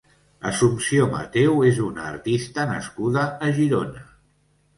Assumpció 0.51 1.03
Mateu 1.11 1.61
és 1.73 1.81
una 1.89 2.07
artista 2.13 2.67
nascuda 2.73 3.27
a 3.45 3.53
Girona. 3.61 4.05